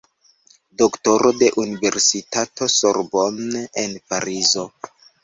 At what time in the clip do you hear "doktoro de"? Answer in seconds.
0.81-1.49